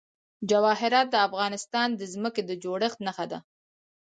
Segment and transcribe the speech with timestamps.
[0.49, 3.39] جواهرات د افغانستان د ځمکې د جوړښت نښه ده.